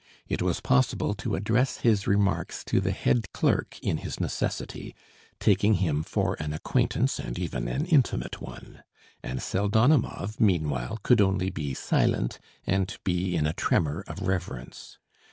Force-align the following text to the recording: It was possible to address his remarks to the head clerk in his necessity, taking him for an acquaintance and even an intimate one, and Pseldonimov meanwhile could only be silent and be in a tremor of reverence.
It 0.27 0.41
was 0.41 0.61
possible 0.61 1.13
to 1.13 1.35
address 1.35 1.77
his 1.81 2.07
remarks 2.07 2.63
to 2.65 2.79
the 2.81 2.89
head 2.89 3.31
clerk 3.33 3.77
in 3.83 3.97
his 3.97 4.19
necessity, 4.19 4.95
taking 5.39 5.75
him 5.75 6.01
for 6.01 6.35
an 6.39 6.53
acquaintance 6.53 7.19
and 7.19 7.37
even 7.37 7.67
an 7.67 7.85
intimate 7.85 8.41
one, 8.41 8.81
and 9.21 9.37
Pseldonimov 9.39 10.39
meanwhile 10.39 10.97
could 11.03 11.21
only 11.21 11.51
be 11.51 11.75
silent 11.75 12.39
and 12.65 12.97
be 13.03 13.35
in 13.35 13.45
a 13.45 13.53
tremor 13.53 14.03
of 14.07 14.23
reverence. 14.23 14.97